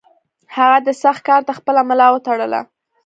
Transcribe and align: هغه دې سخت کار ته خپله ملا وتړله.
هغه 0.55 0.77
دې 0.85 0.93
سخت 1.03 1.21
کار 1.27 1.41
ته 1.47 1.53
خپله 1.59 1.81
ملا 1.89 2.07
وتړله. 2.11 2.61